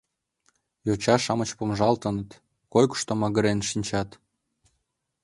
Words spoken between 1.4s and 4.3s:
помыжалтыныт, койкышто магырен шинчат.